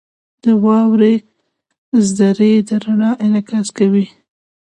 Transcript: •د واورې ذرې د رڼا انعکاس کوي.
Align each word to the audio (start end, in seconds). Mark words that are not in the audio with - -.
•د 0.43 0.45
واورې 0.63 1.13
ذرې 2.15 2.53
د 2.67 2.69
رڼا 2.83 3.11
انعکاس 3.25 3.67
کوي. 3.77 4.05